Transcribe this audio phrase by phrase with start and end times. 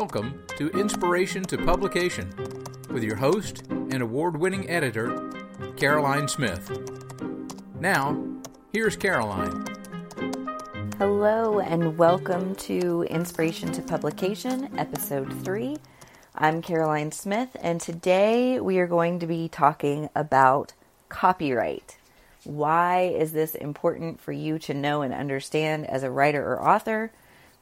[0.00, 2.32] Welcome to Inspiration to Publication
[2.88, 5.30] with your host and award winning editor,
[5.76, 6.70] Caroline Smith.
[7.78, 8.18] Now,
[8.72, 9.66] here's Caroline.
[10.96, 15.76] Hello, and welcome to Inspiration to Publication, Episode 3.
[16.34, 20.72] I'm Caroline Smith, and today we are going to be talking about
[21.10, 21.98] copyright.
[22.44, 27.12] Why is this important for you to know and understand as a writer or author?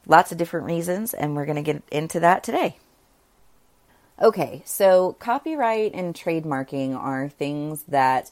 [0.07, 2.77] Lots of different reasons, and we're going to get into that today.
[4.21, 8.31] Okay, so copyright and trademarking are things that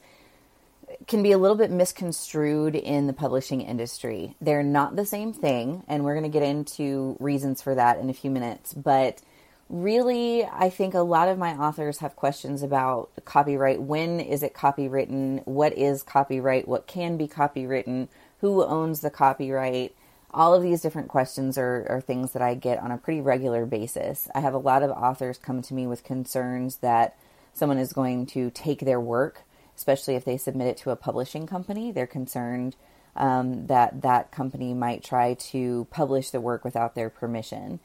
[1.08, 4.36] can be a little bit misconstrued in the publishing industry.
[4.42, 8.10] They're not the same thing, and we're going to get into reasons for that in
[8.10, 8.74] a few minutes.
[8.74, 9.22] But
[9.70, 13.82] really, I think a lot of my authors have questions about copyright.
[13.82, 15.46] When is it copywritten?
[15.46, 16.68] What is copyright?
[16.68, 18.08] What can be copywritten?
[18.42, 19.96] Who owns the copyright?
[20.38, 23.66] All of these different questions are, are things that I get on a pretty regular
[23.66, 24.30] basis.
[24.36, 27.18] I have a lot of authors come to me with concerns that
[27.54, 29.44] someone is going to take their work
[29.78, 31.92] especially if they submit it to a publishing company.
[31.92, 32.76] They're concerned
[33.16, 37.80] um, that that company might try to publish the work without their permission.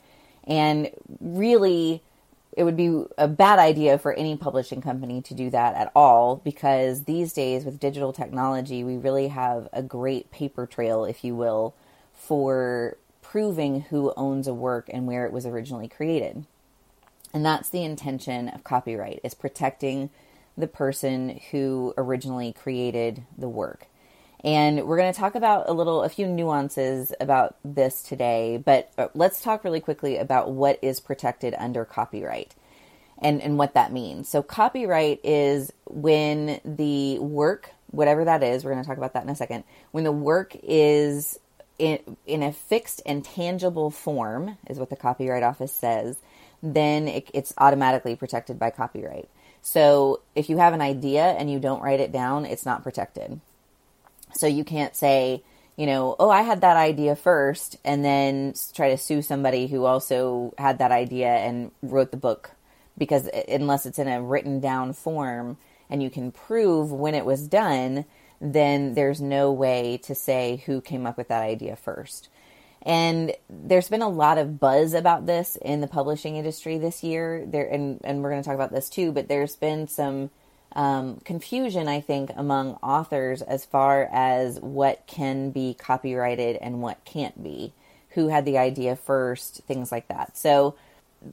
[0.45, 2.03] And really,
[2.56, 6.36] it would be a bad idea for any publishing company to do that at all
[6.36, 11.34] because these days, with digital technology, we really have a great paper trail, if you
[11.34, 11.75] will,
[12.33, 16.47] for proving who owns a work and where it was originally created.
[17.34, 20.08] And that's the intention of copyright is protecting
[20.56, 23.86] the person who originally created the work.
[24.42, 28.91] And we're going to talk about a little, a few nuances about this today, but
[28.96, 32.55] uh, let's talk really quickly about what is protected under copyright
[33.19, 34.27] and, and what that means.
[34.27, 39.22] So, copyright is when the work, whatever that is, we're going to talk about that
[39.22, 41.39] in a second, when the work is
[41.82, 46.16] in, in a fixed and tangible form, is what the Copyright Office says,
[46.62, 49.28] then it, it's automatically protected by copyright.
[49.62, 53.40] So if you have an idea and you don't write it down, it's not protected.
[54.32, 55.42] So you can't say,
[55.76, 59.84] you know, oh, I had that idea first, and then try to sue somebody who
[59.84, 62.52] also had that idea and wrote the book.
[62.96, 65.56] Because uh, unless it's in a written down form
[65.90, 68.04] and you can prove when it was done,
[68.42, 72.29] then there's no way to say who came up with that idea first.
[72.85, 77.47] And there's been a lot of buzz about this in the publishing industry this year.
[77.47, 80.30] There, and, and we're going to talk about this too, but there's been some
[80.75, 87.05] um, confusion, I think, among authors as far as what can be copyrighted and what
[87.05, 87.73] can't be,
[88.11, 90.36] who had the idea first, things like that.
[90.36, 90.74] So,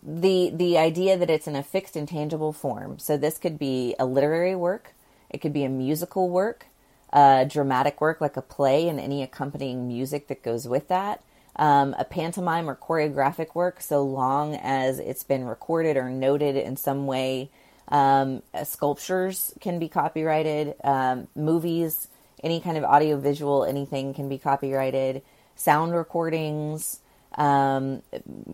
[0.03, 3.00] the the idea that it's in a fixed and tangible form.
[3.00, 4.94] So this could be a literary work,
[5.31, 6.68] it could be a musical work,
[7.12, 11.24] a dramatic work like a play and any accompanying music that goes with that
[11.59, 16.78] um, a pantomime or choreographic work, so long as it's been recorded or noted in
[16.78, 17.52] some way.
[17.90, 20.75] Um, uh, sculptures can be copyrighted.
[20.84, 22.08] Um, movies,
[22.42, 25.22] any kind of audiovisual, anything can be copyrighted.
[25.58, 27.02] Sound recordings,
[27.38, 28.03] um,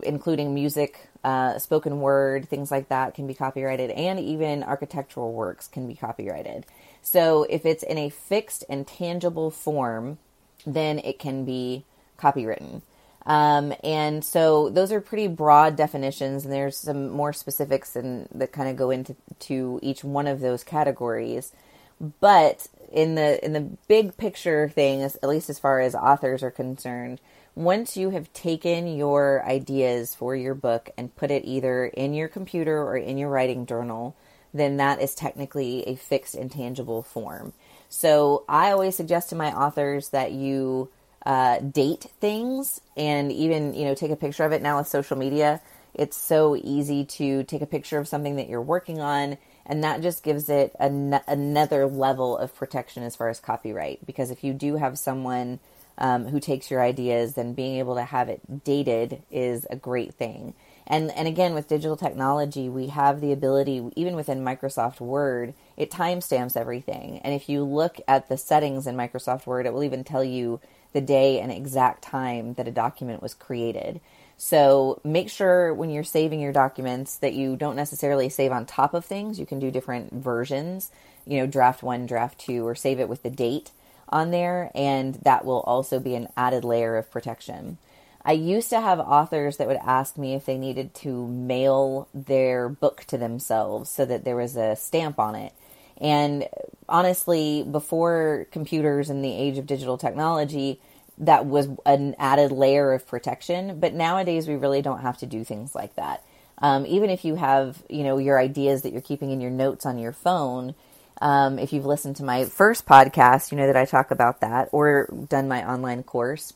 [0.02, 5.68] including music, uh, spoken word, things like that can be copyrighted, and even architectural works
[5.68, 6.66] can be copyrighted.
[7.06, 10.18] So if it's in a fixed and tangible form,
[10.66, 11.84] then it can be
[12.18, 12.82] copywritten.
[13.24, 18.50] Um, and so those are pretty broad definitions, and there's some more specifics and that
[18.50, 21.52] kind of go into to each one of those categories.
[22.00, 26.50] But in the in the big picture thing, at least as far as authors are
[26.50, 27.20] concerned,
[27.54, 32.26] once you have taken your ideas for your book and put it either in your
[32.26, 34.16] computer or in your writing journal,
[34.58, 37.52] then that is technically a fixed and tangible form.
[37.88, 40.90] So I always suggest to my authors that you
[41.24, 44.62] uh, date things and even you know take a picture of it.
[44.62, 45.60] Now with social media
[45.96, 50.02] it's so easy to take a picture of something that you're working on and that
[50.02, 54.04] just gives it an- another level of protection as far as copyright.
[54.06, 55.58] Because if you do have someone
[55.98, 60.14] um, who takes your ideas then being able to have it dated is a great
[60.14, 60.52] thing
[60.86, 65.90] and and again with digital technology we have the ability even within microsoft word it
[65.90, 70.04] timestamps everything and if you look at the settings in microsoft word it will even
[70.04, 70.60] tell you
[70.96, 74.00] the day and exact time that a document was created.
[74.38, 78.94] So make sure when you're saving your documents that you don't necessarily save on top
[78.94, 79.38] of things.
[79.38, 80.90] You can do different versions,
[81.26, 83.72] you know, draft one, draft two, or save it with the date
[84.08, 87.76] on there, and that will also be an added layer of protection.
[88.26, 92.68] I used to have authors that would ask me if they needed to mail their
[92.68, 95.52] book to themselves so that there was a stamp on it.
[95.98, 96.48] And
[96.88, 100.80] honestly, before computers and the age of digital technology,
[101.18, 103.78] that was an added layer of protection.
[103.78, 106.24] But nowadays, we really don't have to do things like that.
[106.58, 109.86] Um, even if you have, you know, your ideas that you're keeping in your notes
[109.86, 110.74] on your phone,
[111.20, 114.68] um, if you've listened to my first podcast, you know that I talk about that
[114.72, 116.52] or done my online course.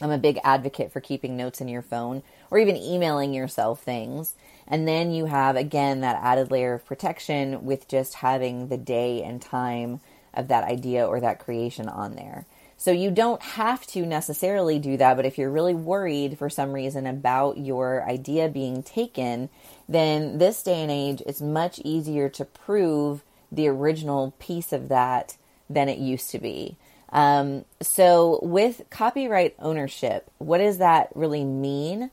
[0.00, 4.34] I'm a big advocate for keeping notes in your phone or even emailing yourself things.
[4.66, 9.22] And then you have, again, that added layer of protection with just having the day
[9.22, 10.00] and time
[10.34, 12.46] of that idea or that creation on there.
[12.76, 16.72] So you don't have to necessarily do that, but if you're really worried for some
[16.72, 19.48] reason about your idea being taken,
[19.88, 25.36] then this day and age, it's much easier to prove the original piece of that
[25.68, 26.76] than it used to be.
[27.10, 32.10] Um, so, with copyright ownership, what does that really mean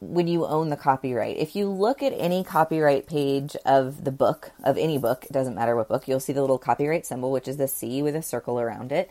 [0.00, 1.36] when you own the copyright?
[1.36, 5.54] If you look at any copyright page of the book, of any book, it doesn't
[5.54, 8.22] matter what book, you'll see the little copyright symbol, which is the C with a
[8.22, 9.08] circle around it.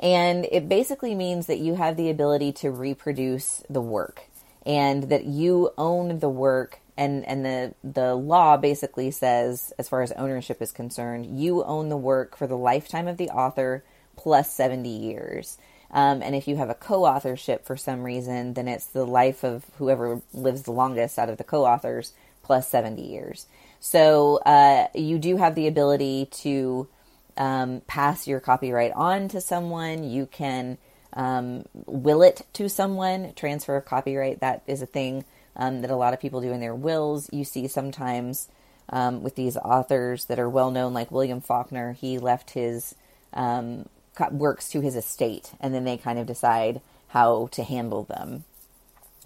[0.00, 4.24] And it basically means that you have the ability to reproduce the work
[4.64, 10.02] and that you own the work and and the the law basically says as far
[10.02, 13.82] as ownership is concerned you own the work for the lifetime of the author
[14.16, 15.58] plus 70 years.
[15.90, 19.64] Um, and if you have a co-authorship for some reason then it's the life of
[19.76, 22.12] whoever lives the longest out of the co-authors
[22.42, 23.46] plus 70 years.
[23.80, 26.88] So uh, you do have the ability to
[27.36, 30.04] um, pass your copyright on to someone.
[30.04, 30.78] You can
[31.14, 34.40] um, will it to someone transfer of copyright.
[34.40, 35.24] That is a thing
[35.56, 37.28] um, that a lot of people do in their wills.
[37.32, 38.48] You see sometimes
[38.88, 42.94] um, with these authors that are well known, like William Faulkner, he left his
[43.34, 43.88] um,
[44.30, 48.44] works to his estate, and then they kind of decide how to handle them.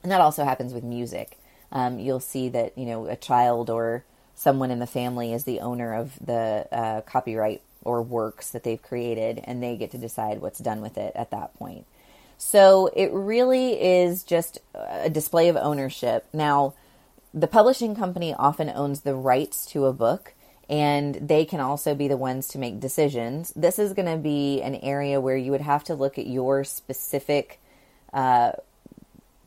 [0.02, 1.38] And that also happens with music.
[1.72, 4.04] Um, you'll see that you know a child or
[4.34, 8.82] someone in the family is the owner of the uh, copyright or works that they've
[8.82, 11.86] created, and they get to decide what's done with it at that point.
[12.38, 16.26] So it really is just a display of ownership.
[16.32, 16.74] Now,
[17.32, 20.34] the publishing company often owns the rights to a book
[20.68, 23.52] and they can also be the ones to make decisions.
[23.54, 26.64] This is going to be an area where you would have to look at your
[26.64, 27.60] specific
[28.12, 28.52] uh,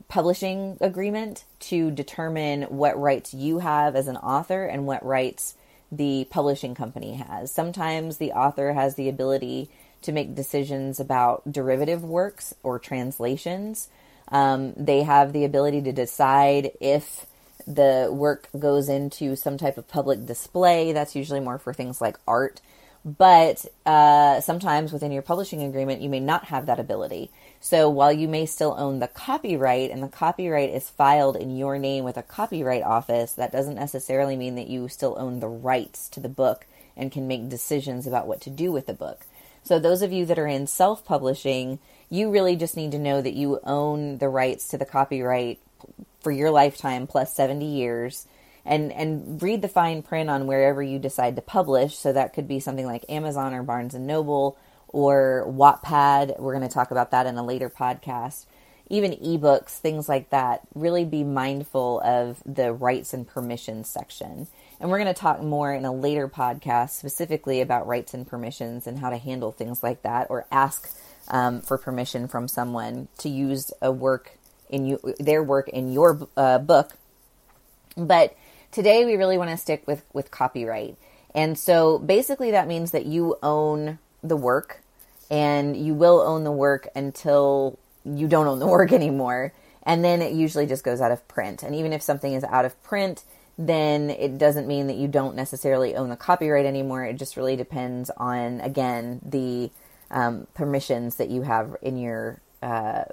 [0.08, 5.56] publishing agreement to determine what rights you have as an author and what rights
[5.92, 7.52] the publishing company has.
[7.52, 9.70] Sometimes the author has the ability
[10.02, 13.90] to make decisions about derivative works or translations.
[14.30, 17.26] Um, they have the ability to decide if
[17.70, 20.92] the work goes into some type of public display.
[20.92, 22.62] That's usually more for things like art.
[23.06, 27.32] But uh, sometimes within your publishing agreement, you may not have that ability.
[27.62, 31.78] So while you may still own the copyright and the copyright is filed in your
[31.78, 36.10] name with a copyright office, that doesn't necessarily mean that you still own the rights
[36.10, 36.66] to the book
[36.98, 39.26] and can make decisions about what to do with the book.
[39.64, 41.80] So, those of you that are in self publishing,
[42.10, 45.60] you really just need to know that you own the rights to the copyright
[46.22, 48.28] for your lifetime plus 70 years.
[48.66, 51.96] And, and read the fine print on wherever you decide to publish.
[51.98, 54.58] So that could be something like Amazon or Barnes and Noble
[54.90, 56.40] or Wattpad.
[56.40, 58.46] We're going to talk about that in a later podcast.
[58.90, 60.62] Even ebooks, things like that.
[60.74, 64.48] Really be mindful of the rights and permissions section.
[64.80, 68.88] And we're going to talk more in a later podcast specifically about rights and permissions
[68.88, 70.90] and how to handle things like that or ask
[71.28, 74.39] um, for permission from someone to use a work
[74.70, 76.94] in you, their work in your uh, book.
[77.98, 78.36] But
[78.72, 80.98] today we really want to stick with, with copyright.
[81.36, 84.82] And so basically that means that you own the work
[85.30, 89.54] and you will own the work until you don't own the work anymore.
[89.84, 91.64] And then it usually just goes out of print.
[91.64, 93.24] And even if something is out of print,
[93.58, 97.04] then it doesn't mean that you don't necessarily own the copyright anymore.
[97.04, 99.72] It just really depends on, again, the
[100.12, 103.04] um, permissions that you have in your uh,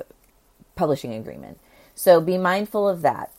[0.77, 1.59] publishing agreement.
[1.95, 3.33] So be mindful of that.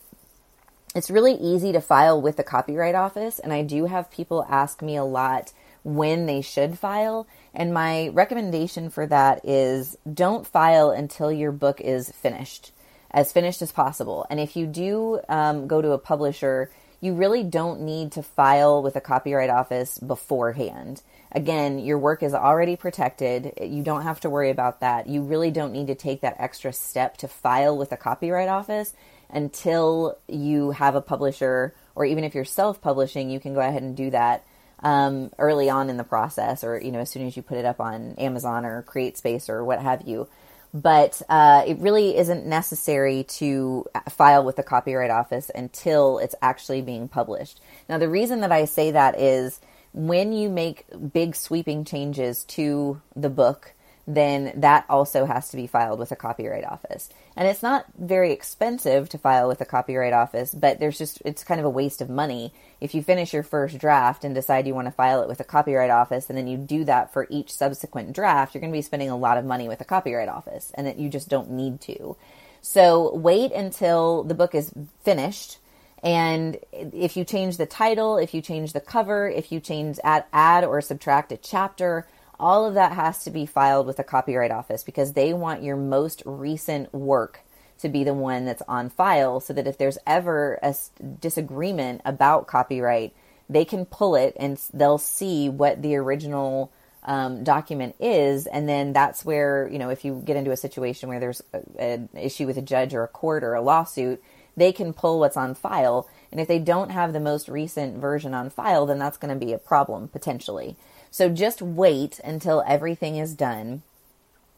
[0.95, 4.81] It's really easy to file with the Copyright Office, and I do have people ask
[4.81, 5.53] me a lot
[5.83, 7.27] when they should file.
[7.53, 12.71] And my recommendation for that is don't file until your book is finished,
[13.11, 14.25] as finished as possible.
[14.29, 18.81] And if you do um, go to a publisher, you really don't need to file
[18.81, 21.01] with a copyright office beforehand.
[21.31, 23.53] Again, your work is already protected.
[23.61, 25.07] You don't have to worry about that.
[25.07, 28.93] You really don't need to take that extra step to file with a copyright office
[29.29, 33.83] until you have a publisher, or even if you're self publishing, you can go ahead
[33.83, 34.45] and do that
[34.79, 37.65] um, early on in the process, or you know, as soon as you put it
[37.65, 40.27] up on Amazon or CreateSpace or what have you
[40.73, 46.81] but uh, it really isn't necessary to file with the Copyright Office until it's actually
[46.81, 47.61] being published.
[47.87, 49.59] Now, the reason that I say that is
[49.93, 53.73] when you make big sweeping changes to the book,
[54.09, 57.09] then that also has to be filed with a copyright office.
[57.35, 61.43] And it's not very expensive to file with a copyright office, but there's just, it's
[61.43, 62.53] kind of a waste of money.
[62.79, 65.43] If you finish your first draft and decide you want to file it with a
[65.43, 68.81] copyright office, and then you do that for each subsequent draft, you're going to be
[68.81, 71.81] spending a lot of money with a copyright office, and that you just don't need
[71.81, 72.15] to.
[72.61, 74.71] So wait until the book is
[75.03, 75.57] finished.
[76.07, 80.23] And if you change the title, if you change the cover, if you change add,
[80.31, 82.07] add or subtract a chapter,
[82.39, 85.75] all of that has to be filed with the Copyright Office because they want your
[85.75, 87.41] most recent work
[87.79, 90.73] to be the one that's on file so that if there's ever a
[91.19, 93.13] disagreement about copyright,
[93.49, 96.71] they can pull it and they'll see what the original
[97.03, 98.47] um, document is.
[98.47, 101.41] And then that's where, you know, if you get into a situation where there's
[101.77, 104.23] an issue with a judge or a court or a lawsuit,
[104.57, 106.09] they can pull what's on file.
[106.31, 109.45] And if they don't have the most recent version on file, then that's going to
[109.45, 110.75] be a problem potentially.
[111.11, 113.83] So just wait until everything is done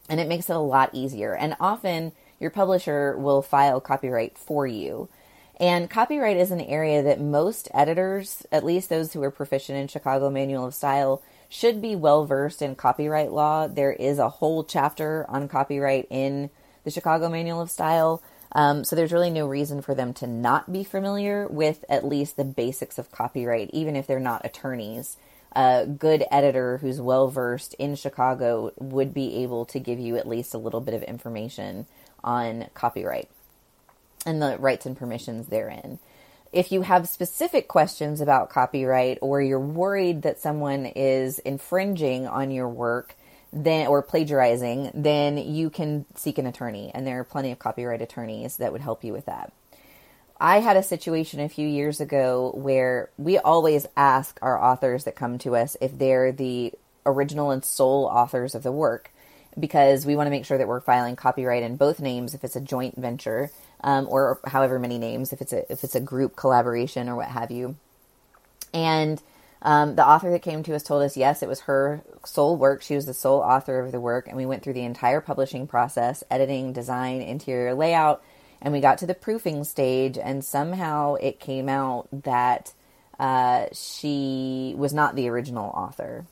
[0.08, 1.34] and it makes it a lot easier.
[1.36, 5.08] And often your publisher will file copyright for you.
[5.58, 9.88] And copyright is an area that most editors, at least those who are proficient in
[9.88, 13.66] Chicago Manual of Style, should be well versed in copyright law.
[13.68, 16.48] There is a whole chapter on copyright in
[16.84, 18.22] the Chicago Manual of Style.
[18.52, 22.36] Um, so there's really no reason for them to not be familiar with at least
[22.36, 25.16] the basics of copyright, even if they're not attorneys
[25.52, 30.28] a good editor who's well versed in Chicago would be able to give you at
[30.28, 31.86] least a little bit of information
[32.22, 33.28] on copyright
[34.24, 35.98] and the rights and permissions therein.
[36.52, 42.50] If you have specific questions about copyright or you're worried that someone is infringing on
[42.50, 43.14] your work,
[43.52, 48.02] then or plagiarizing, then you can seek an attorney and there are plenty of copyright
[48.02, 49.52] attorneys that would help you with that.
[50.40, 55.14] I had a situation a few years ago where we always ask our authors that
[55.14, 56.72] come to us if they're the
[57.04, 59.12] original and sole authors of the work
[59.58, 62.56] because we want to make sure that we're filing copyright in both names if it's
[62.56, 63.50] a joint venture
[63.82, 67.28] um, or however many names if it's a if it's a group collaboration or what
[67.28, 67.76] have you.
[68.72, 69.20] And
[69.62, 72.82] um, the author that came to us told us yes, it was her sole work.
[72.82, 75.66] She was the sole author of the work, and we went through the entire publishing
[75.66, 78.22] process: editing, design, interior layout
[78.62, 82.72] and we got to the proofing stage, and somehow it came out that
[83.18, 86.26] uh, she was not the original author.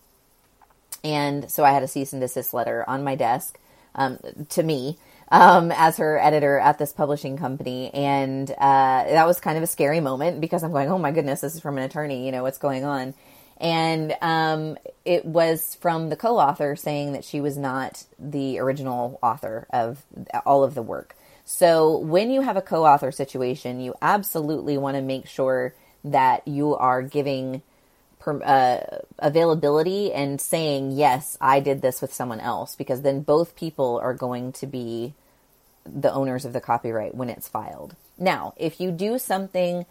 [1.02, 3.58] And so I had a cease and desist letter on my desk
[3.94, 4.18] um,
[4.50, 4.98] to me
[5.30, 7.92] um, as her editor at this publishing company.
[7.92, 8.54] And uh,
[9.04, 11.60] that was kind of a scary moment because I'm going, oh my goodness, this is
[11.60, 13.14] from an attorney, you know, what's going on?
[13.60, 19.18] And um, it was from the co author saying that she was not the original
[19.22, 20.04] author of
[20.46, 21.16] all of the work.
[21.50, 26.76] So when you have a co-author situation, you absolutely want to make sure that you
[26.76, 27.62] are giving
[28.18, 33.56] per, uh, availability and saying, yes, I did this with someone else, because then both
[33.56, 35.14] people are going to be
[35.86, 37.94] the owners of the copyright when it's filed.
[38.18, 39.86] Now, if you do something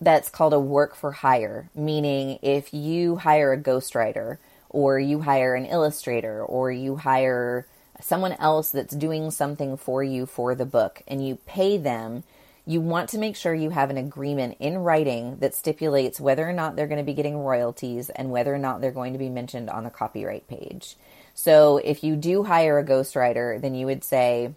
[0.00, 5.54] that's called a work for hire, meaning if you hire a ghostwriter or you hire
[5.54, 7.66] an illustrator or you hire
[8.00, 12.22] someone else that's doing something for you for the book and you pay them,
[12.66, 16.52] you want to make sure you have an agreement in writing that stipulates whether or
[16.52, 19.28] not they're going to be getting royalties and whether or not they're going to be
[19.28, 20.96] mentioned on the copyright page.
[21.34, 24.52] So if you do hire a ghostwriter, then you would say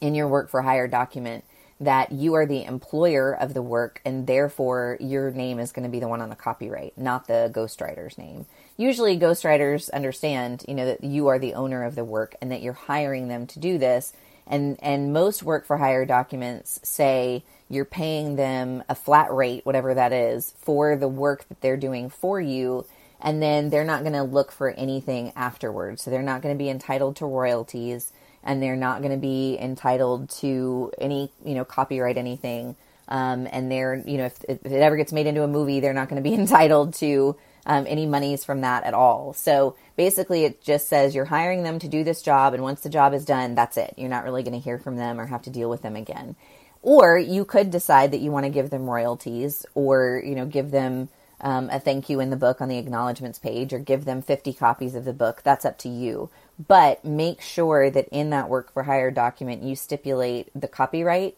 [0.00, 1.44] in your work for hire document,
[1.80, 5.90] that you are the employer of the work and therefore your name is going to
[5.90, 8.46] be the one on the copyright, not the ghostwriter's name.
[8.76, 12.62] Usually ghostwriters understand, you know, that you are the owner of the work and that
[12.62, 14.12] you're hiring them to do this.
[14.46, 19.94] And and most work for hire documents say you're paying them a flat rate, whatever
[19.94, 22.84] that is, for the work that they're doing for you
[23.24, 26.02] and then they're not going to look for anything afterwards.
[26.02, 28.12] So they're not going to be entitled to royalties
[28.44, 32.76] and they're not going to be entitled to any, you know, copyright anything.
[33.08, 35.92] Um, and they're, you know, if, if, it ever gets made into a movie, they're
[35.92, 39.32] not going to be entitled to um, any monies from that at all.
[39.32, 42.90] So basically, it just says you're hiring them to do this job, and once the
[42.90, 43.94] job is done, that's it.
[43.96, 46.36] You're not really going to hear from them or have to deal with them again.
[46.82, 50.70] Or you could decide that you want to give them royalties, or you know, give
[50.70, 51.08] them
[51.40, 54.52] um, a thank you in the book on the acknowledgments page, or give them 50
[54.52, 55.40] copies of the book.
[55.42, 59.74] That's up to you but make sure that in that work for hire document you
[59.74, 61.36] stipulate the copyright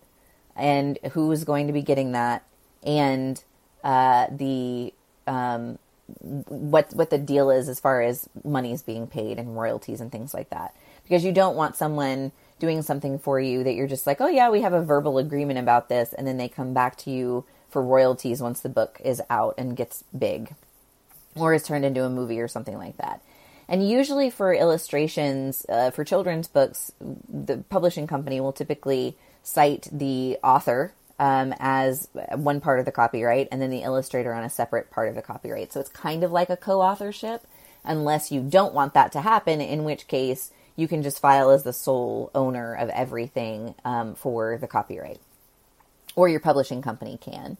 [0.56, 2.44] and who is going to be getting that
[2.82, 3.42] and
[3.84, 4.92] uh, the
[5.26, 5.78] um,
[6.48, 10.10] what what the deal is as far as money is being paid and royalties and
[10.12, 10.74] things like that.
[11.02, 14.48] Because you don't want someone doing something for you that you're just like oh yeah
[14.48, 17.82] we have a verbal agreement about this and then they come back to you for
[17.82, 20.54] royalties once the book is out and gets big
[21.34, 23.20] or is turned into a movie or something like that.
[23.68, 30.36] And usually for illustrations, uh, for children's books, the publishing company will typically cite the
[30.42, 34.90] author um, as one part of the copyright and then the illustrator on a separate
[34.90, 35.72] part of the copyright.
[35.72, 37.46] So it's kind of like a co authorship,
[37.84, 41.62] unless you don't want that to happen, in which case you can just file as
[41.62, 45.20] the sole owner of everything um, for the copyright,
[46.16, 47.56] or your publishing company can.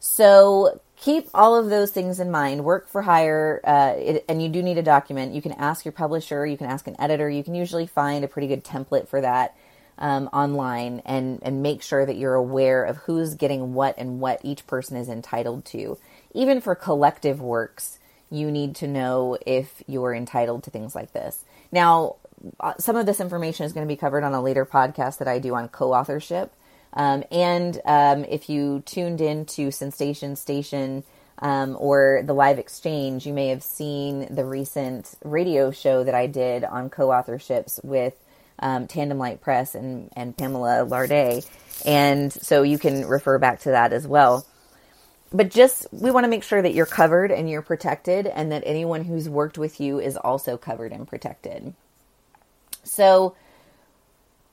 [0.00, 2.64] So keep all of those things in mind.
[2.64, 5.34] Work for hire, uh, it, and you do need a document.
[5.34, 7.28] You can ask your publisher, you can ask an editor.
[7.28, 9.54] You can usually find a pretty good template for that
[9.98, 14.40] um, online, and and make sure that you're aware of who's getting what and what
[14.44, 15.98] each person is entitled to.
[16.34, 17.98] Even for collective works,
[18.30, 21.44] you need to know if you're entitled to things like this.
[21.72, 22.16] Now,
[22.60, 25.28] uh, some of this information is going to be covered on a later podcast that
[25.28, 26.52] I do on co-authorship.
[26.92, 31.04] Um, and um, if you tuned in to Sensation Station
[31.40, 36.26] um, or the live exchange, you may have seen the recent radio show that I
[36.26, 38.14] did on co-authorships with
[38.58, 41.46] um, Tandem Light Press and, and Pamela Larday.
[41.84, 44.46] And so you can refer back to that as well.
[45.32, 48.62] But just, we want to make sure that you're covered and you're protected, and that
[48.64, 51.74] anyone who's worked with you is also covered and protected.
[52.82, 53.36] So,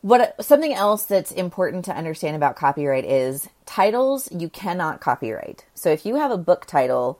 [0.06, 5.66] what something else that's important to understand about copyright is titles you cannot copyright.
[5.74, 7.20] So if you have a book title,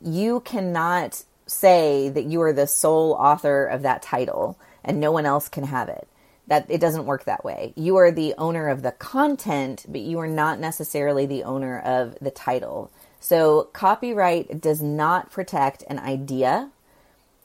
[0.00, 5.26] you cannot say that you are the sole author of that title and no one
[5.26, 6.08] else can have it.
[6.46, 7.72] That it doesn't work that way.
[7.74, 12.18] You are the owner of the content, but you are not necessarily the owner of
[12.20, 12.90] the title.
[13.18, 16.70] So copyright does not protect an idea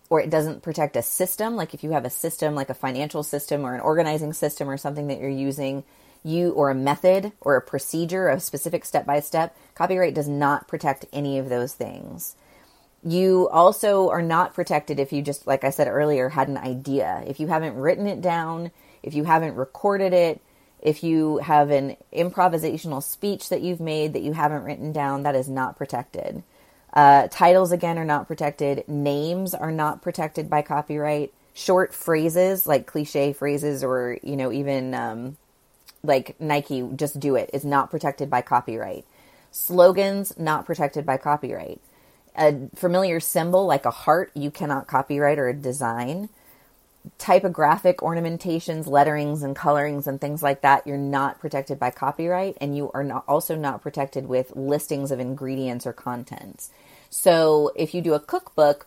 [0.10, 1.56] or it doesn't protect a system.
[1.56, 4.78] Like if you have a system, like a financial system or an organizing system or
[4.78, 5.84] something that you're using,
[6.24, 10.68] you or a method or a procedure, a specific step by step, copyright does not
[10.68, 12.36] protect any of those things.
[13.04, 17.24] You also are not protected if you just, like I said earlier, had an idea.
[17.26, 18.72] If you haven't written it down,
[19.04, 20.42] if you haven't recorded it,
[20.82, 25.36] if you have an improvisational speech that you've made that you haven't written down, that
[25.36, 26.44] is not protected.
[26.94, 28.88] Uh, titles, again, are not protected.
[28.88, 31.34] Names are not protected by copyright.
[31.54, 35.38] Short phrases, like cliche phrases, or, you know, even um,
[36.04, 39.06] like Nike, just do it, is not protected by copyright.
[39.52, 41.82] Slogans, not protected by copyright.
[42.38, 46.30] A familiar symbol like a heart, you cannot copyright or a design.
[47.18, 52.76] Typographic ornamentations, letterings, and colorings, and things like that, you're not protected by copyright, and
[52.76, 56.70] you are not, also not protected with listings of ingredients or contents.
[57.10, 58.86] So if you do a cookbook,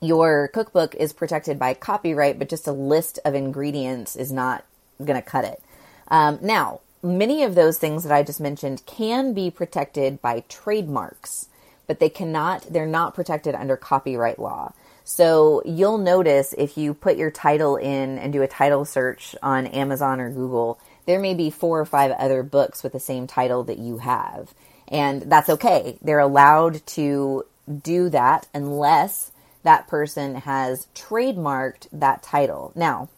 [0.00, 4.64] your cookbook is protected by copyright, but just a list of ingredients is not
[4.98, 5.62] going to cut it.
[6.08, 11.48] Um, now, many of those things that I just mentioned can be protected by trademarks,
[11.90, 14.72] but they cannot, they're not protected under copyright law.
[15.02, 19.66] So you'll notice if you put your title in and do a title search on
[19.66, 23.64] Amazon or Google, there may be four or five other books with the same title
[23.64, 24.54] that you have.
[24.86, 25.98] And that's okay.
[26.00, 27.44] They're allowed to
[27.82, 29.32] do that unless
[29.64, 32.70] that person has trademarked that title.
[32.76, 33.08] Now,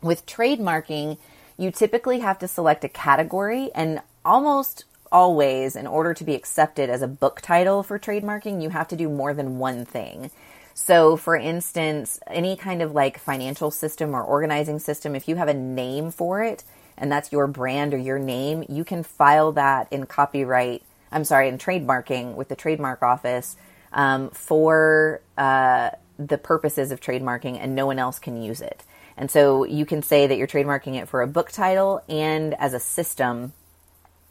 [0.00, 1.18] with trademarking,
[1.58, 6.90] you typically have to select a category and almost always in order to be accepted
[6.90, 10.30] as a book title for trademarking, you have to do more than one thing.
[10.74, 15.48] So, for instance, any kind of like financial system or organizing system, if you have
[15.48, 16.64] a name for it
[16.98, 21.48] and that's your brand or your name, you can file that in copyright I'm sorry,
[21.48, 23.56] in trademarking with the trademark office
[23.92, 28.82] um, for uh, the purposes of trademarking, and no one else can use it.
[29.16, 32.74] And so you can say that you're trademarking it for a book title and as
[32.74, 33.52] a system,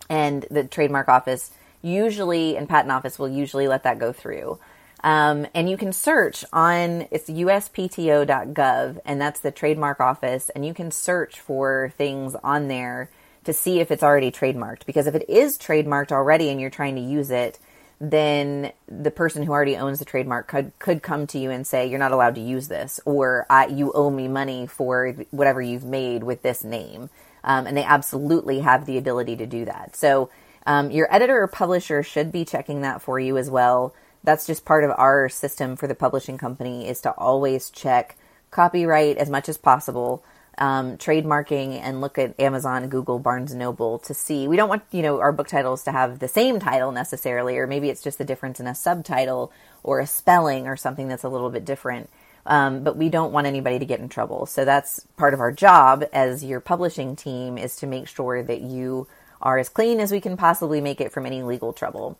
[0.10, 4.60] and the trademark office usually and patent office will usually let that go through.
[5.04, 10.74] Um, and you can search on it's uspto.gov, and that's the trademark office, and you
[10.74, 13.12] can search for things on there
[13.44, 14.86] to see if it's already trademarked.
[14.88, 17.60] Because if it is trademarked already and you're trying to use it,
[18.00, 21.88] then the person who already owns the trademark could could come to you and say
[21.88, 26.24] you're not allowed to use this, or you owe me money for whatever you've made
[26.24, 27.10] with this name.
[27.44, 29.96] Um, and they absolutely have the ability to do that.
[29.96, 30.30] So
[30.66, 33.94] um, your editor or publisher should be checking that for you as well.
[34.24, 38.18] That's just part of our system for the publishing company is to always check
[38.50, 40.24] copyright as much as possible
[40.58, 44.48] um, trademarking and look at Amazon, Google, Barnes and Noble to see.
[44.48, 47.68] We don't want you know our book titles to have the same title necessarily, or
[47.68, 49.52] maybe it's just the difference in a subtitle
[49.84, 52.10] or a spelling or something that's a little bit different.
[52.48, 54.46] Um, but we don't want anybody to get in trouble.
[54.46, 58.62] So that's part of our job as your publishing team is to make sure that
[58.62, 59.08] you
[59.42, 62.18] are as clean as we can possibly make it from any legal trouble.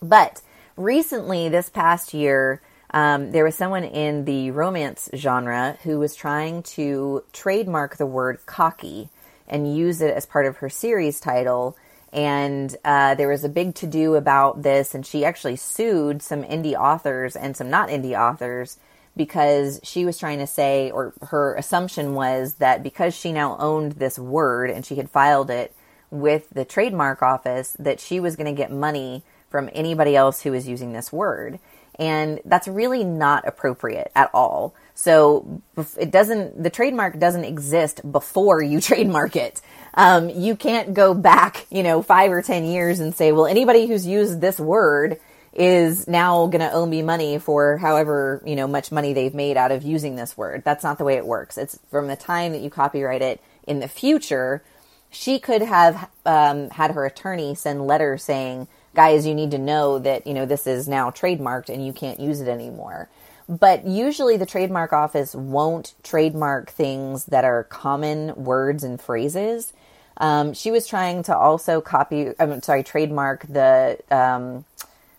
[0.00, 0.40] But
[0.76, 2.60] recently, this past year,
[2.92, 8.44] Um, there was someone in the romance genre who was trying to trademark the word
[8.44, 9.08] cocky
[9.48, 11.76] and use it as part of her series title.
[12.12, 16.44] And uh, there was a big to do about this, and she actually sued some
[16.44, 18.78] indie authors and some not indie authors
[19.16, 23.92] because she was trying to say, or her assumption was that because she now owned
[23.92, 25.74] this word and she had filed it
[26.10, 30.50] with the trademark office, that she was going to get money from anybody else who
[30.50, 31.58] was using this word.
[31.98, 34.74] And that's really not appropriate at all.
[34.94, 35.62] So
[35.98, 39.60] it doesn't, the trademark doesn't exist before you trademark it.
[39.94, 43.86] Um, you can't go back, you know, five or 10 years and say, well, anybody
[43.86, 45.20] who's used this word
[45.52, 49.56] is now going to owe me money for however, you know, much money they've made
[49.56, 50.62] out of using this word.
[50.64, 51.58] That's not the way it works.
[51.58, 54.62] It's from the time that you copyright it in the future.
[55.10, 59.98] She could have um, had her attorney send letters saying, guys, you need to know
[59.98, 63.08] that, you know, this is now trademarked and you can't use it anymore.
[63.48, 69.72] But usually the trademark office won't trademark things that are common words and phrases.
[70.18, 74.64] Um, she was trying to also copy, I'm sorry, trademark the um,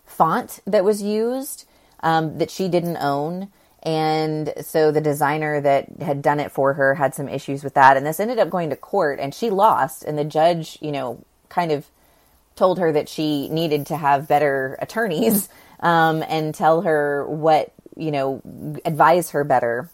[0.06, 1.66] font that was used
[2.00, 3.48] um, that she didn't own.
[3.82, 7.96] And so the designer that had done it for her had some issues with that.
[7.96, 10.04] And this ended up going to court and she lost.
[10.04, 11.86] And the judge, you know, kind of
[12.56, 15.48] told her that she needed to have better attorneys
[15.80, 18.40] um, and tell her what, you know,
[18.84, 19.90] advise her better.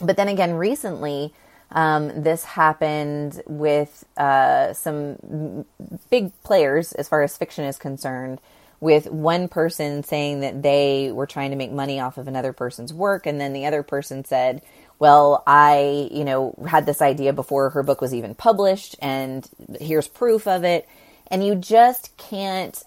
[0.00, 1.34] But then again, recently,
[1.70, 5.64] um, this happened with uh, some
[6.10, 8.40] big players as far as fiction is concerned,
[8.80, 12.92] with one person saying that they were trying to make money off of another person's
[12.92, 14.60] work, and then the other person said,
[14.98, 19.48] well, I, you know, had this idea before her book was even published, and
[19.80, 20.88] here's proof of it.
[21.32, 22.80] And you just can't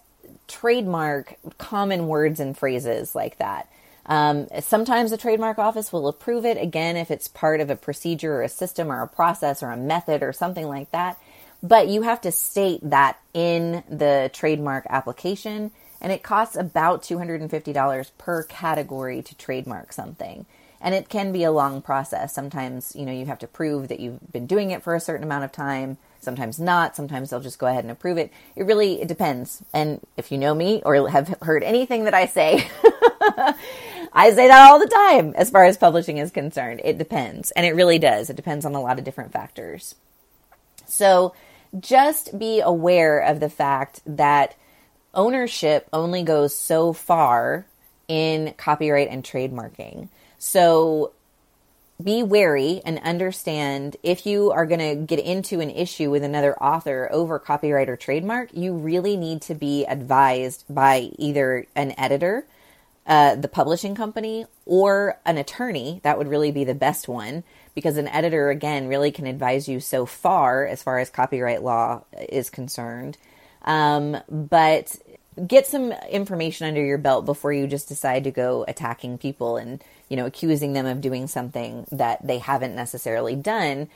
[0.48, 3.68] trademark common words and phrases like that.
[4.06, 8.36] Um, sometimes the trademark office will approve it again if it's part of a procedure
[8.36, 11.18] or a system or a process or a method or something like that.
[11.64, 18.12] But you have to state that in the trademark application, and it costs about $250
[18.20, 20.46] per category to trademark something.
[20.80, 22.36] And it can be a long process.
[22.36, 25.24] Sometimes, you know, you have to prove that you've been doing it for a certain
[25.24, 28.32] amount of time sometimes not sometimes they'll just go ahead and approve it.
[28.56, 29.64] It really it depends.
[29.74, 32.68] And if you know me or have heard anything that i say
[34.14, 36.82] i say that all the time as far as publishing is concerned.
[36.84, 37.52] It depends.
[37.52, 38.30] And it really does.
[38.30, 39.96] It depends on a lot of different factors.
[40.88, 41.34] So
[41.80, 44.56] just be aware of the fact that
[45.14, 47.66] ownership only goes so far
[48.08, 50.10] in copyright and trademarking.
[50.38, 51.14] So
[52.02, 56.56] be wary and understand if you are going to get into an issue with another
[56.62, 62.46] author over copyright or trademark, you really need to be advised by either an editor,
[63.08, 66.02] uh, the publishing company, or an attorney.
[66.04, 67.44] That would really be the best one
[67.76, 72.04] because an editor, again, really can advise you so far as far as copyright law
[72.30, 73.18] is concerned.
[73.64, 74.96] Um, but
[75.48, 79.84] get some information under your belt before you just decide to go attacking people and
[80.10, 83.90] you know accusing them of doing something that they haven't necessarily done.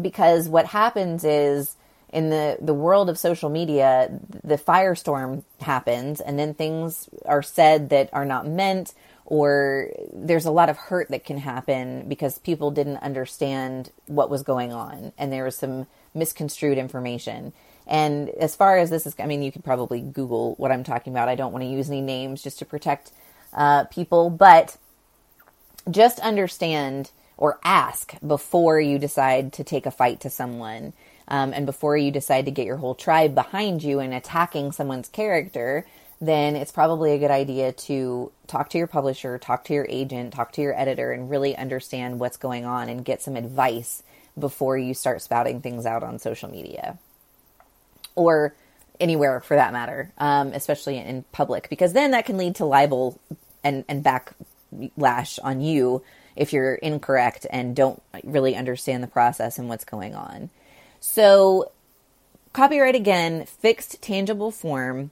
[0.00, 1.76] Because what happens is
[2.14, 4.08] in the the world of social media
[4.42, 8.94] the firestorm happens and then things are said that are not meant
[9.26, 14.42] or there's a lot of hurt that can happen because people didn't understand what was
[14.42, 17.52] going on and there was some misconstrued information
[17.86, 21.12] and as far as this is, I mean, you could probably Google what I'm talking
[21.12, 21.28] about.
[21.28, 23.12] I don't want to use any names just to protect
[23.52, 24.76] uh, people, but
[25.90, 30.92] just understand or ask before you decide to take a fight to someone.
[31.28, 35.08] Um, and before you decide to get your whole tribe behind you and attacking someone's
[35.08, 35.86] character,
[36.20, 40.32] then it's probably a good idea to talk to your publisher, talk to your agent,
[40.32, 44.02] talk to your editor, and really understand what's going on and get some advice
[44.38, 46.98] before you start spouting things out on social media
[48.14, 48.54] or
[49.00, 53.18] anywhere for that matter, um, especially in public, because then that can lead to libel
[53.62, 56.02] and, and backlash on you
[56.36, 60.50] if you're incorrect and don't really understand the process and what's going on.
[61.00, 61.72] So,
[62.52, 65.10] copyright again, fixed tangible form.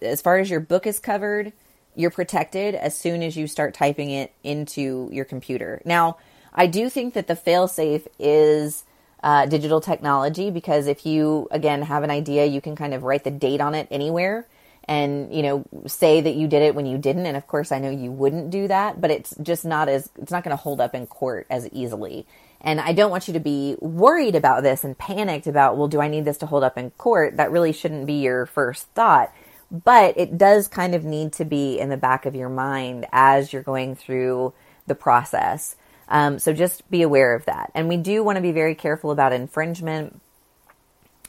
[0.00, 1.52] As far as your book is covered,
[1.94, 5.82] you're protected as soon as you start typing it into your computer.
[5.84, 6.16] Now,
[6.54, 8.84] I do think that the failsafe is
[9.22, 13.24] uh, digital technology because if you again have an idea you can kind of write
[13.24, 14.46] the date on it anywhere
[14.84, 17.26] and you know say that you did it when you didn't.
[17.26, 20.32] And of course i know you wouldn't do that but it's just not as it's
[20.32, 22.26] not going to hold up in court as easily.
[22.60, 26.00] And i don't want you to be worried about this and panicked about well do
[26.00, 27.36] i need this to hold up in court?
[27.36, 29.32] That really shouldn't be your first thought.
[29.70, 33.52] But it does kind of need to be in the back of your mind as
[33.52, 34.54] you're going through
[34.86, 35.76] the process.
[36.08, 37.70] Um, so just be aware of that.
[37.74, 40.20] And we do want to be very careful about infringement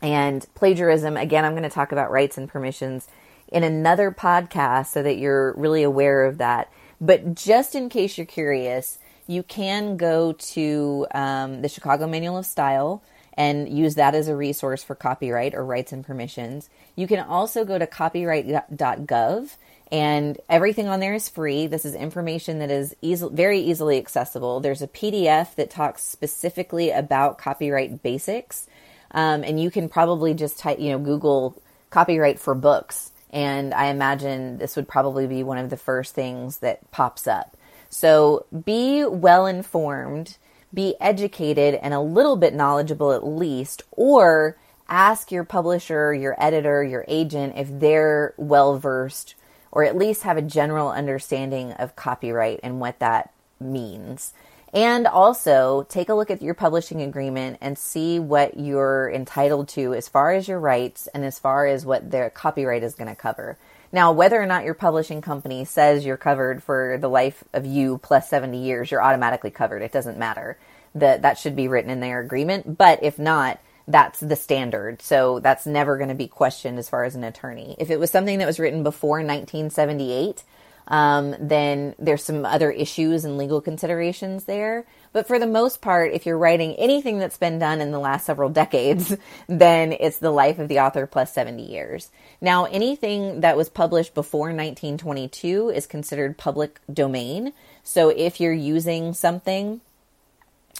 [0.02, 1.18] and plagiarism.
[1.18, 3.08] Again, I'm going to talk about rights and permissions
[3.50, 6.72] in another podcast so that you're really aware of that.
[7.02, 12.46] But just in case you're curious, you can go to um, the Chicago Manual of
[12.46, 16.70] Style and use that as a resource for copyright or rights and permissions.
[16.96, 19.56] You can also go to copyright.gov
[19.92, 21.68] and everything on there is free.
[21.68, 24.60] This is information that is easy, very easily accessible.
[24.60, 28.68] There's a PDF that talks specifically about copyright basics,
[29.12, 33.88] um, and you can probably just type, you know, Google copyright for books, and I
[33.88, 37.58] imagine this would probably be one of the first things that pops up.
[37.90, 40.38] So be well informed,
[40.72, 44.56] be educated, and a little bit knowledgeable at least, or
[44.88, 49.34] ask your publisher, your editor, your agent if they're well versed
[49.72, 54.34] or at least have a general understanding of copyright and what that means.
[54.74, 59.94] And also take a look at your publishing agreement and see what you're entitled to
[59.96, 63.16] as far as your rights and as far as what their copyright is going to
[63.16, 63.58] cover.
[63.92, 67.98] Now, whether or not your publishing company says you're covered for the life of you
[67.98, 69.82] plus 70 years, you're automatically covered.
[69.82, 70.58] It doesn't matter.
[70.94, 75.02] That that should be written in their agreement, but if not, that's the standard.
[75.02, 77.76] So that's never going to be questioned as far as an attorney.
[77.80, 80.44] If it was something that was written before 1978,
[80.90, 84.86] um, then there's some other issues and legal considerations there.
[85.12, 88.26] But for the most part, if you're writing anything that's been done in the last
[88.26, 89.16] several decades,
[89.48, 92.10] then it's the life of the author plus 70 years.
[92.42, 97.54] Now, anything that was published before 1922 is considered public domain.
[97.84, 99.82] So if you're using something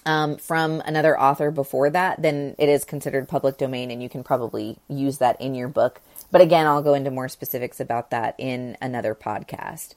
[0.06, 4.24] um, from another author before that, then it is considered public domain and you can
[4.24, 6.02] probably use that in your book.
[6.32, 9.96] But again, I'll go into more specifics about that in another podcast.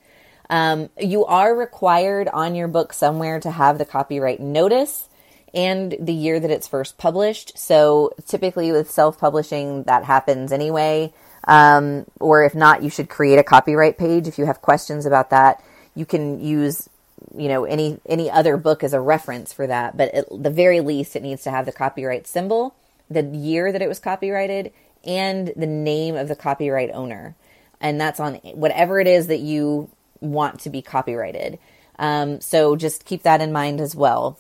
[0.51, 5.09] Um, you are required on your book somewhere to have the copyright notice
[5.55, 7.57] and the year that it's first published.
[7.59, 11.13] So typically with self publishing, that happens anyway.
[11.45, 14.29] Um, or if not, you should create a copyright page.
[14.29, 15.63] If you have questions about that,
[15.95, 16.89] you can use
[17.37, 20.81] you know any any other book as a reference for that but at the very
[20.81, 22.75] least it needs to have the copyright symbol
[23.11, 24.73] the year that it was copyrighted
[25.05, 27.35] and the name of the copyright owner.
[27.81, 31.59] And that's on whatever it is that you want to be copyrighted.
[31.99, 34.39] Um, so just keep that in mind as well.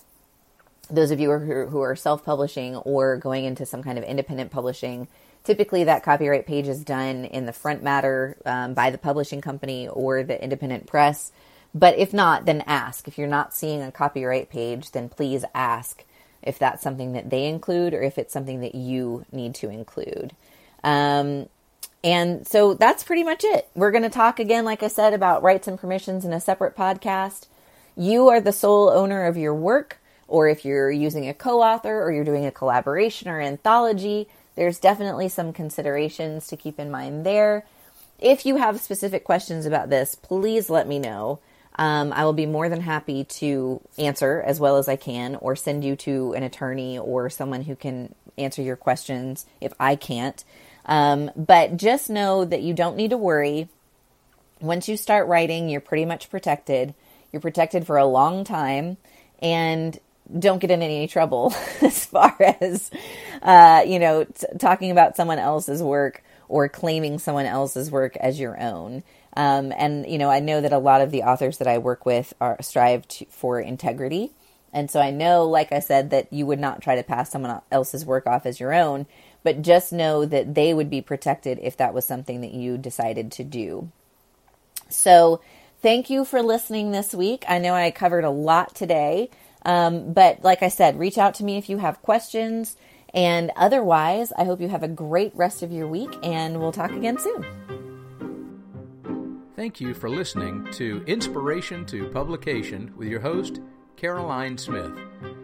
[0.90, 5.08] Those of you who, who are self-publishing or going into some kind of independent publishing
[5.44, 9.88] typically that copyright page is done in the front matter um, by the publishing company
[9.88, 11.32] or the independent press
[11.74, 13.08] but if not, then ask.
[13.08, 16.04] If you're not seeing a copyright page, then please ask
[16.42, 20.34] if that's something that they include or if it's something that you need to include.
[20.84, 21.48] Um,
[22.04, 23.68] and so that's pretty much it.
[23.74, 26.76] We're going to talk again, like I said, about rights and permissions in a separate
[26.76, 27.46] podcast.
[27.96, 32.02] You are the sole owner of your work, or if you're using a co author
[32.02, 37.24] or you're doing a collaboration or anthology, there's definitely some considerations to keep in mind
[37.24, 37.64] there.
[38.18, 41.38] If you have specific questions about this, please let me know.
[41.76, 45.56] Um, I will be more than happy to answer as well as I can, or
[45.56, 50.44] send you to an attorney or someone who can answer your questions if I can't.
[50.86, 53.68] Um, but just know that you don't need to worry.
[54.60, 56.94] Once you start writing, you're pretty much protected.
[57.32, 58.96] You're protected for a long time,
[59.40, 59.98] and
[60.38, 62.90] don't get in any trouble as far as
[63.42, 68.38] uh, you know t- talking about someone else's work or claiming someone else's work as
[68.38, 69.02] your own.
[69.34, 72.04] Um, and you know, I know that a lot of the authors that I work
[72.04, 74.32] with are strive to, for integrity.
[74.72, 77.60] And so I know, like I said, that you would not try to pass someone
[77.70, 79.06] else's work off as your own,
[79.42, 83.30] but just know that they would be protected if that was something that you decided
[83.32, 83.90] to do.
[84.88, 85.40] So
[85.82, 87.44] thank you for listening this week.
[87.48, 89.30] I know I covered a lot today,
[89.64, 92.76] um, but like I said, reach out to me if you have questions.
[93.14, 96.92] And otherwise, I hope you have a great rest of your week, and we'll talk
[96.92, 97.61] again soon.
[99.54, 103.60] Thank you for listening to Inspiration to Publication with your host,
[103.96, 104.92] Caroline Smith.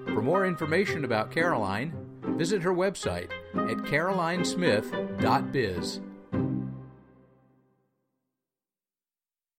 [0.07, 1.93] For more information about Caroline,
[2.39, 6.01] visit her website at carolinesmith.biz.